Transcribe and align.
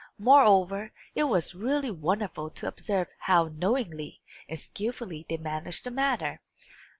Moreover, 0.17 0.91
it 1.13 1.25
was 1.25 1.53
really 1.53 1.91
wonderful 1.91 2.49
to 2.49 2.67
observe 2.67 3.09
how 3.19 3.49
knowingly 3.53 4.19
and 4.49 4.57
skilfully 4.57 5.27
they 5.29 5.37
managed 5.37 5.83
the 5.83 5.91
matter. 5.91 6.41